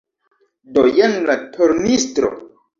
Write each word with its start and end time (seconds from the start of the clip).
Do 0.77 0.85
jen 0.95 1.15
la 1.29 1.37
tornistro. 1.59 2.35